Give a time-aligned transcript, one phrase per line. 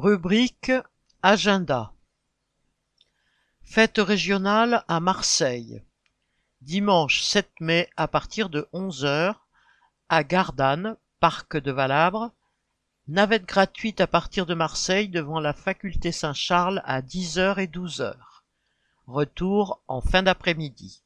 [0.00, 0.70] Rubrique
[1.24, 1.92] Agenda
[3.64, 5.82] Fête régionale à Marseille.
[6.60, 9.34] Dimanche 7 mai à partir de 11h
[10.08, 12.30] à Gardanne, parc de Valabre.
[13.08, 18.14] Navette gratuite à partir de Marseille devant la faculté Saint-Charles à 10h et 12h.
[19.08, 21.02] Retour en fin d'après-midi.